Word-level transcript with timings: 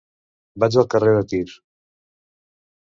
Vaig 0.63 0.77
al 0.83 0.87
carrer 0.95 1.13
de 1.19 1.23
Tir. 1.35 1.45